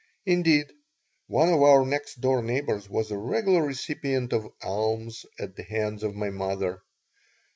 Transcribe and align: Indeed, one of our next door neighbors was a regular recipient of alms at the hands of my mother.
Indeed, 0.25 0.65
one 1.27 1.49
of 1.53 1.61
our 1.61 1.85
next 1.85 2.21
door 2.21 2.41
neighbors 2.41 2.89
was 2.89 3.11
a 3.11 3.17
regular 3.19 3.63
recipient 3.63 4.33
of 4.33 4.51
alms 4.63 5.27
at 5.39 5.55
the 5.55 5.61
hands 5.63 6.01
of 6.01 6.15
my 6.15 6.31
mother. 6.31 6.81